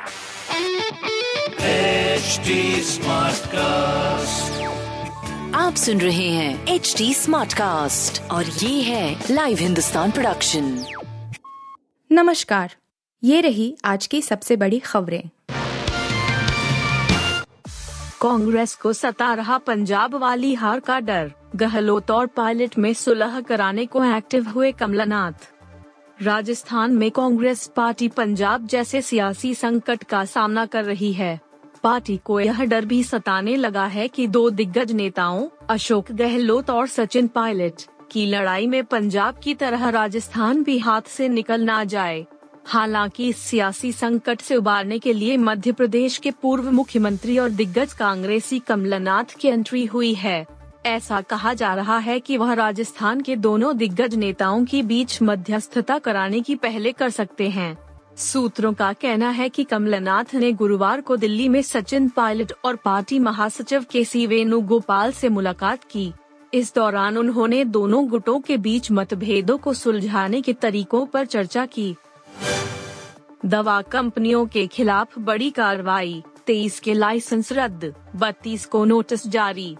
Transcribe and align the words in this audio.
HD 0.00 0.06
Smartcast. 2.84 4.60
आप 5.54 5.74
सुन 5.76 6.00
रहे 6.00 6.28
हैं 6.28 6.66
एच 6.66 6.94
डी 6.98 7.14
स्मार्ट 7.14 7.52
कास्ट 7.52 8.22
और 8.30 8.44
ये 8.44 8.82
है 8.82 9.24
लाइव 9.30 9.58
हिंदुस्तान 9.58 10.10
प्रोडक्शन 10.10 10.84
नमस्कार 12.12 12.74
ये 13.24 13.40
रही 13.40 13.76
आज 13.84 14.06
की 14.06 14.22
सबसे 14.22 14.56
बड़ी 14.56 14.78
खबरें। 14.78 15.30
कांग्रेस 18.22 18.74
को 18.74 18.92
सता 18.92 19.34
रहा 19.34 19.58
पंजाब 19.58 20.14
वाली 20.14 20.54
हार 20.54 20.80
का 20.80 21.00
डर। 21.00 21.32
गहलोत 21.56 22.10
और 22.10 22.26
पायलट 22.26 22.78
में 22.78 22.94
सुलह 22.94 23.40
कराने 23.40 23.86
को 23.86 24.04
एक्टिव 24.04 24.48
हुए 24.48 24.72
कमलनाथ। 24.72 25.59
राजस्थान 26.22 26.92
में 26.92 27.10
कांग्रेस 27.10 27.70
पार्टी 27.76 28.08
पंजाब 28.08 28.66
जैसे 28.66 29.02
सियासी 29.02 29.54
संकट 29.54 30.04
का 30.04 30.24
सामना 30.24 30.66
कर 30.66 30.84
रही 30.84 31.12
है। 31.12 31.40
पार्टी 31.82 32.20
को 32.24 32.40
यह 32.40 32.64
डर 32.64 32.84
भी 32.84 33.02
सताने 33.04 33.56
लगा 33.56 33.86
है 33.86 34.08
कि 34.08 34.26
दो 34.26 34.50
दिग्गज 34.50 34.92
नेताओं, 34.92 35.48
अशोक 35.70 36.12
गहलोत 36.12 36.70
और 36.70 36.86
सचिन 36.86 37.28
पायलट, 37.28 37.72
की 38.10 38.26
लड़ाई 38.26 38.66
में 38.66 38.84
पंजाब 38.84 39.34
की 39.42 39.54
तरह 39.54 39.88
राजस्थान 39.88 40.62
भी 40.62 40.78
हाथ 40.78 41.02
से 41.02 41.28
निकल 41.28 41.60
ना 41.60 41.84
जाए। 41.84 42.26
हालाँकि 42.66 43.28
इस 43.28 43.36
सियासी 43.36 43.92
संकट 43.92 44.40
से 44.40 44.56
उबारने 44.56 44.98
के 44.98 45.12
लिए 45.12 45.36
मध्य 45.36 45.72
प्रदेश 45.72 46.18
के 46.18 46.30
पूर्व 46.30 46.70
मुख्यमंत्री 46.70 47.38
और 47.38 47.50
दिग्गज 47.50 47.92
कांग्रेसी 47.92 48.58
कमलनाथ 48.58 49.36
की 49.40 49.48
एंट्री 49.48 49.84
हुई 49.84 50.14
है। 50.14 50.59
ऐसा 50.86 51.20
कहा 51.20 51.54
जा 51.54 51.74
रहा 51.74 51.98
है 51.98 52.20
कि 52.20 52.36
वह 52.36 52.52
राजस्थान 52.52 53.20
के 53.20 53.36
दोनों 53.36 53.76
दिग्गज 53.76 54.14
नेताओं 54.14 54.64
के 54.64 54.82
बीच 54.82 55.22
मध्यस्थता 55.22 55.98
कराने 55.98 56.40
की 56.40 56.54
पहले 56.54 56.92
कर 56.92 57.10
सकते 57.10 57.48
हैं। 57.48 57.76
सूत्रों 58.16 58.72
का 58.72 58.92
कहना 58.92 59.30
है 59.30 59.48
कि 59.48 59.64
कमलनाथ 59.64 60.34
ने 60.34 60.52
गुरुवार 60.52 61.00
को 61.00 61.16
दिल्ली 61.16 61.48
में 61.48 61.62
सचिन 61.62 62.08
पायलट 62.08 62.52
और 62.64 62.76
पार्टी 62.76 63.18
महासचिव 63.18 63.84
के 63.90 64.04
सी 64.04 64.26
वेणुगोपाल 64.26 65.12
से 65.12 65.28
मुलाकात 65.28 65.84
की। 65.84 66.12
इस 66.54 66.74
दौरान 66.74 67.18
उन्होंने 67.18 67.64
दोनों 67.64 68.08
गुटों 68.08 68.40
के 68.40 68.56
बीच 68.56 68.90
मतभेदों 68.90 69.58
को 69.58 69.74
सुलझाने 69.74 70.40
के 70.40 70.52
तरीकों 70.52 71.06
पर 71.06 71.26
चर्चा 71.26 71.66
की। 71.66 71.94
दवा 73.46 73.82
कंपनियों 73.82 74.46
के 74.46 74.66
खिलाफ 74.66 75.18
बड़ी 75.18 75.50
कार्रवाई, 75.50 76.22
तेईस 76.46 76.80
के 76.80 76.94
लाइसेंस 76.94 77.52
रद्द, 77.52 77.94
बत्तीस 78.16 78.66
को 78.66 78.84
नोटिस 78.84 79.26
जारी। 79.26 79.76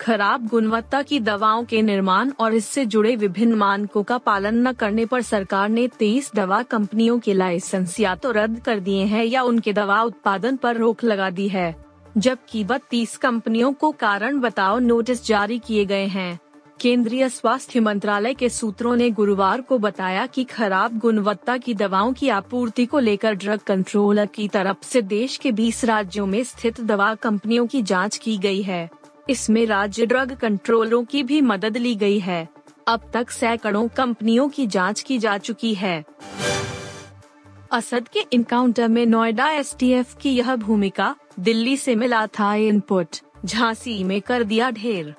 खराब 0.00 0.46
गुणवत्ता 0.46 1.02
की 1.02 1.18
दवाओं 1.20 1.64
के 1.64 1.80
निर्माण 1.82 2.30
और 2.40 2.54
इससे 2.54 2.84
जुड़े 2.86 3.14
विभिन्न 3.16 3.54
मानकों 3.54 4.02
का 4.02 4.18
पालन 4.18 4.66
न 4.68 4.72
करने 4.72 5.06
पर 5.06 5.22
सरकार 5.22 5.68
ने 5.68 5.88
तेईस 5.88 6.30
दवा 6.34 6.62
कंपनियों 6.62 7.18
के 7.18 7.34
लाइसेंस 7.34 7.98
या 8.00 8.14
तो 8.14 8.30
रद्द 8.30 8.60
कर 8.60 8.80
दिए 8.80 9.04
हैं 9.04 9.24
या 9.24 9.42
उनके 9.42 9.72
दवा 9.72 10.02
उत्पादन 10.02 10.56
पर 10.56 10.76
रोक 10.76 11.04
लगा 11.04 11.30
दी 11.30 11.48
है, 11.48 11.74
जबकि 12.18 12.64
बत्तीस 12.64 13.16
कंपनियों 13.16 13.72
को 13.72 13.90
कारण 13.90 14.40
बताओ 14.40 14.78
नोटिस 14.78 15.26
जारी 15.26 15.58
किए 15.58 15.84
गए 15.84 16.06
हैं। 16.06 16.38
केंद्रीय 16.80 17.28
स्वास्थ्य 17.28 17.80
मंत्रालय 17.80 18.34
के 18.34 18.48
सूत्रों 18.48 18.96
ने 18.96 19.10
गुरुवार 19.10 19.60
को 19.60 19.78
बताया 19.78 20.26
कि 20.26 20.44
खराब 20.44 20.98
गुणवत्ता 20.98 21.56
की 21.56 21.74
दवाओं 21.74 22.12
की 22.12 22.28
आपूर्ति 22.28 22.86
को 22.86 22.98
लेकर 22.98 23.34
ड्रग 23.34 23.60
कंट्रोलर 23.60 24.26
की 24.26 24.48
तरफ़ 24.48 24.84
से 24.84 25.02
देश 25.02 25.36
के 25.36 25.52
20 25.52 25.84
राज्यों 25.84 26.26
में 26.26 26.44
स्थित 26.44 26.80
दवा 26.80 27.14
कंपनियों 27.14 27.66
की 27.66 27.82
जाँच 27.82 28.16
की 28.16 28.36
गई 28.38 28.62
है। 28.62 28.88
इसमें 29.28 29.66
राज्य 29.66 30.06
ड्रग 30.06 30.32
कंट्रोलरों 30.32 31.04
की 31.04 31.22
भी 31.22 31.40
मदद 31.40 31.76
ली 31.76 31.94
गई 31.94 32.18
है। 32.18 32.48
अब 32.88 33.10
तक 33.12 33.30
सैकड़ों 33.30 33.88
कंपनियों 33.88 34.48
की 34.48 34.66
जाँच 34.66 35.00
की 35.00 35.18
जा 35.18 35.38
चुकी 35.38 35.74
है। 35.74 36.04
असद 37.72 38.08
के 38.08 38.24
इनकाउंटर 38.32 38.88
में 38.88 39.06
नोएडा 39.06 39.48
एसटीएफ 39.50 40.16
की 40.16 40.30
यह 40.30 40.56
भूमिका 40.56 41.14
दिल्ली 41.40 41.76
से 41.76 41.94
मिला 41.94 42.26
था 42.26 42.54
इनपुट 42.54 43.16
झांसी 43.44 44.02
में 44.04 44.20
कर 44.20 44.44
दिया 44.44 44.70
ढेर। 44.70 45.14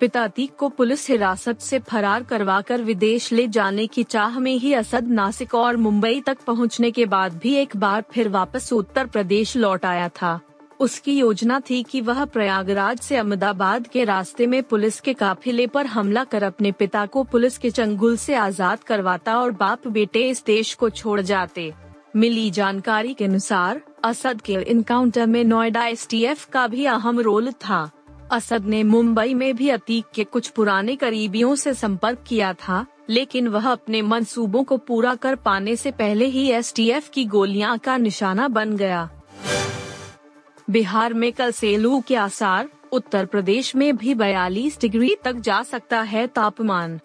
पिता 0.00 0.26
तीक 0.28 0.54
को 0.56 0.68
पुलिस 0.68 1.08
हिरासत 1.10 1.60
से 1.60 1.78
फरार 1.78 2.22
करवाकर 2.22 2.82
विदेश 2.82 3.30
ले 3.32 3.46
जाने 3.48 3.86
की 3.86 4.02
चाह 4.02 4.38
में 4.38 4.52
ही 4.52 4.72
असद 4.74 5.08
नासिक 5.08 5.54
और 5.54 5.76
मुंबई 5.76 6.20
तक 6.20 6.38
पहुँचने 6.46 6.90
के 6.90 7.06
बाद 7.06 7.38
भी 7.38 7.54
एक 7.54 7.76
बार 7.76 8.04
फिर 8.12 8.28
वापस 8.28 8.72
उत्तर 8.72 9.06
प्रदेश 9.06 9.56
लौट 9.56 9.84
आया 9.84 10.08
था। 10.08 10.40
उसकी 10.80 11.16
योजना 11.18 11.60
थी 11.60 11.82
कि 11.82 12.00
वह 12.00 12.24
प्रयागराज 12.24 12.98
से 12.98 13.16
अहमदाबाद 13.16 13.86
के 13.86 14.04
रास्ते 14.04 14.46
में 14.46 14.62
पुलिस 14.62 15.00
के 15.00 15.12
काफिले 15.14 15.66
पर 15.66 15.86
हमला 15.86 16.24
कर 16.24 16.42
अपने 16.42 16.72
पिता 16.72 17.06
को 17.06 17.22
पुलिस 17.24 17.58
के 17.58 17.70
चंगुल 17.70 18.16
से 18.16 18.34
आज़ाद 18.34 18.82
करवाता 18.82 19.38
और 19.38 19.50
बाप 19.50 19.88
बेटे 19.88 20.28
इस 20.28 20.44
देश 20.44 20.74
को 20.74 20.90
छोड़ 20.90 21.20
जाते। 21.20 21.72
मिली 22.16 22.50
जानकारी 22.50 23.14
के 23.14 23.24
अनुसार, 23.24 23.80
असद 24.04 24.40
के 24.40 24.52
इनकाउंटर 24.52 25.26
में 25.26 25.44
नोएडा 25.44 25.86
एस 25.86 26.08
का 26.52 26.66
भी 26.66 26.84
अहम 26.86 27.20
रोल 27.20 27.52
था। 27.52 27.90
असद 28.32 28.64
ने 28.64 28.82
मुंबई 28.82 29.34
में 29.34 29.54
भी 29.56 29.68
अतीक 29.68 30.04
के 30.14 30.24
कुछ 30.24 30.48
पुराने 30.48 30.96
करीबियों 30.96 31.54
से 31.54 31.74
संपर्क 31.74 32.24
किया 32.26 32.52
था, 32.52 32.84
लेकिन 33.10 33.48
वह 33.48 33.70
अपने 33.70 34.02
मंसूबों 34.02 34.62
को 34.64 34.76
पूरा 34.76 35.14
कर 35.14 35.34
पाने 35.34 35.76
से 35.76 35.90
पहले 35.90 36.26
ही 36.26 36.48
एसटीएफ 36.50 37.08
की 37.08 37.24
गोलियाँ 37.24 37.76
का 37.78 37.96
निशाना 37.96 38.48
बन 38.48 38.76
गया। 38.76 39.08
बिहार 40.70 41.14
में 41.14 41.32
कल 41.32 41.50
से 41.50 41.76
लू 41.76 42.00
के 42.00 42.16
आसार, 42.16 42.68
उत्तर 42.92 43.26
प्रदेश 43.26 43.76
में 43.76 43.96
भी 43.96 44.14
42 44.14 44.80
डिग्री 44.80 45.16
तक 45.24 45.32
जा 45.32 45.62
सकता 45.62 46.00
है 46.00 46.26
तापमान। 46.26 47.00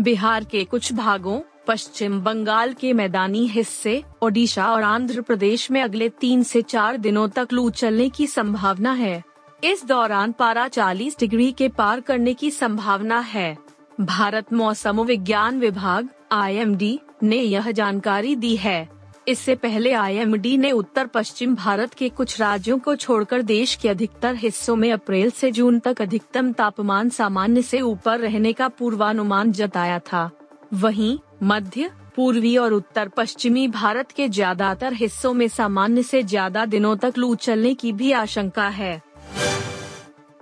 बिहार 0.00 0.44
के 0.44 0.64
कुछ 0.64 0.92
भागों, 0.92 1.40
पश्चिम 1.66 2.20
बंगाल 2.20 2.72
के 2.72 2.92
मैदानी 2.92 3.46
हिस्से, 3.46 4.02
ओडिशा 4.22 4.66
और 4.66 4.82
आंध्र 4.82 5.20
प्रदेश 5.20 5.70
में 5.70 5.82
अगले 5.82 6.08
तीन 6.08 6.42
से 6.42 6.62
चार 6.62 6.96
दिनों 6.96 7.28
तक 7.28 7.48
लू 7.52 7.70
चलने 7.70 8.08
की 8.08 8.26
संभावना 8.26 8.92
है। 8.92 9.22
इस 9.64 9.84
दौरान 9.84 10.32
पारा 10.32 10.68
40 10.68 11.18
डिग्री 11.18 11.52
के 11.52 11.68
पार 11.68 12.00
करने 12.00 12.34
की 12.34 12.50
संभावना 12.50 13.18
है। 13.18 13.58
भारत 14.00 14.52
मौसम 14.52 15.00
विज्ञान 15.00 15.60
विभाग 15.60 16.08
आईएमडी 16.32 17.00
ने 17.22 17.36
यह 17.36 17.70
जानकारी 17.70 18.36
दी 18.36 18.56
है। 18.56 18.95
इससे 19.28 19.54
पहले 19.54 19.92
आईएमडी 19.92 20.56
ने 20.56 20.70
उत्तर 20.72 21.06
पश्चिम 21.06 21.54
भारत 21.54 21.94
के 21.94 22.08
कुछ 22.08 22.40
राज्यों 22.40 22.78
को 22.78 22.94
छोड़कर 22.96 23.42
देश 23.42 23.74
के 23.74 23.88
अधिकतर 23.88 24.34
हिस्सों 24.34 24.76
में 24.76 24.90
अप्रैल 24.92 25.30
से 25.30 25.50
जून 25.50 25.78
तक 25.78 26.02
अधिकतम 26.02 26.52
तापमान 26.52 27.08
सामान्य 27.10 27.62
से 27.62 27.80
ऊपर 27.80 28.20
रहने 28.20 28.52
का 28.52 28.68
पूर्वानुमान 28.68 29.52
जताया 29.52 29.98
था। 30.02 30.30
वहीं, 30.74 31.18
मध्य, 31.42 31.90
पूर्वी 32.16 32.56
और 32.56 32.72
उत्तर 32.72 33.08
पश्चिमी 33.08 33.66
भारत 33.68 34.12
के 34.12 34.28
ज़्यादातर 34.28 34.92
हिस्सों 34.92 35.32
में 35.34 35.46
सामान्य 35.48 36.02
से 36.02 36.22
ज़्यादा 36.22 36.64
दिनों 36.66 36.96
तक 36.96 37.18
लू 37.18 37.34
चलने 37.36 37.74
की 37.74 37.92
भी 37.92 38.12
आशंका 38.14 38.68
है। 38.68 39.00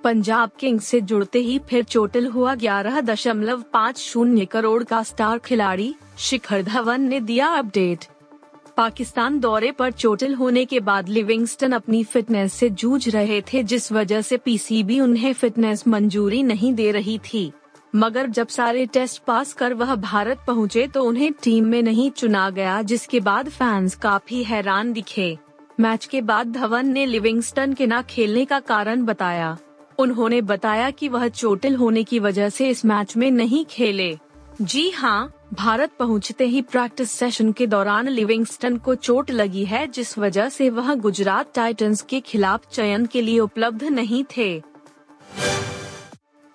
पंजाब 0.04 0.50
किंग्स 0.60 0.86
से 0.86 1.00
जुड़ते 1.00 1.38
ही 1.38 1.58
फिर 1.68 1.84
चोटिल 1.84 2.26
हुआ 2.26 2.54
ग्यारह 2.54 3.00
दशमलव 3.00 3.62
पाँच 3.72 3.98
शून्य 3.98 4.44
करोड़ 4.46 4.82
का 4.84 5.02
स्टार 5.02 5.38
खिलाड़ी 5.38 5.94
शिखर 6.18 6.62
धवन 6.62 7.02
ने 7.02 7.20
दिया 7.20 7.48
अपडेट। 7.48 8.04
पाकिस्तान 8.76 9.38
दौरे 9.40 9.70
पर 9.72 9.90
चोटिल 9.90 10.34
होने 10.34 10.64
के 10.64 10.80
बाद 10.80 11.08
लिविंगस्टन 11.08 11.72
अपनी 11.72 12.02
फिटनेस 12.04 12.52
से 12.52 12.70
जूझ 12.70 13.08
रहे 13.08 13.40
थे, 13.42 13.62
जिस 13.62 13.92
वजह 13.92 14.20
से 14.20 14.36
पीसीबी 14.36 14.98
उन्हें 15.00 15.32
फिटनेस 15.32 15.86
मंजूरी 15.88 16.42
नहीं 16.42 16.72
दे 16.74 16.90
रही 16.90 17.18
थी। 17.24 17.50
मगर 17.94 18.26
जब 18.26 18.48
सारे 18.48 18.86
टेस्ट 18.86 19.22
पास 19.22 19.52
कर 19.52 19.74
वह 19.74 19.94
भारत 19.94 20.38
पहुँचे 20.46 20.86
तो 20.86 21.04
उन्हें 21.04 21.32
टीम 21.42 21.66
में 21.66 21.82
नहीं 21.82 22.10
चुना 22.10 22.48
गया, 22.50 22.80
जिसके 22.82 23.20
बाद 23.20 23.48
फैंस 23.48 23.94
काफ़ी 23.94 24.42
हैरान 24.44 24.92
दिखे। 24.92 25.36
मैच 25.80 26.06
के 26.06 26.20
बाद 26.20 26.52
धवन 26.52 26.88
ने 26.88 27.06
लिविंगस्टन 27.06 27.72
के 27.72 27.86
न 27.86 28.02
खेलने 28.02 28.44
का 28.44 28.60
कारण 28.60 29.04
बताया। 29.04 29.56
उन्होंने 29.98 30.40
बताया 30.42 30.90
कि 30.90 31.08
वह 31.08 31.28
चोटिल 31.28 31.76
होने 31.76 32.04
की 32.04 32.18
वजह 32.18 32.48
से 32.48 32.68
इस 32.70 32.84
मैच 32.84 33.16
में 33.16 33.30
नहीं 33.30 33.64
खेले। 33.64 34.16
जी 34.62 34.88
हाँ 34.90 35.32
भारत 35.54 35.90
पहुँचते 35.98 36.44
ही 36.44 36.60
प्रैक्टिस 36.62 37.10
सेशन 37.10 37.50
के 37.52 37.66
दौरान 37.66 38.08
लिविंगस्टन 38.08 38.76
को 38.76 38.94
चोट 38.94 39.30
लगी 39.30 39.64
है, 39.64 39.86
जिस 39.86 40.16
वजह 40.18 40.48
से 40.48 40.68
वह 40.70 40.94
गुजरात 40.94 41.52
टाइटंस 41.54 42.02
के 42.02 42.20
खिलाफ 42.20 42.66
चयन 42.72 43.04
के 43.06 43.22
लिए 43.22 43.38
उपलब्ध 43.40 43.84
नहीं 43.84 44.24
थे। 44.36 44.62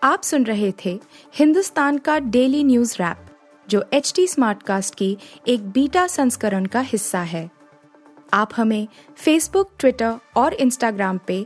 आप 0.01 0.24
सुन 0.24 0.44
रहे 0.44 0.72
थे 0.86 1.00
हिंदुस्तान 1.36 1.98
का 1.98 2.18
डेली 2.19 2.63
न्यूज़ 2.63 2.96
रैप 3.00 3.25
जो 3.68 3.84
एच 3.94 4.12
टी 4.16 4.28
स्मार्टकास्ट 4.28 4.96
की 4.96 5.18
एक 5.48 5.69
बीटा 5.69 6.06
संस्करण 6.07 6.66
का 6.66 6.80
हिस्सा 6.81 7.22
है। 7.22 7.50
आप 8.34 8.50
हमें 8.56 8.88
फेसबुक 9.18 9.72
ट्विटर 9.80 10.16
और 10.38 10.54
इंस्टाग्राम 10.54 11.19
पे 11.28 11.46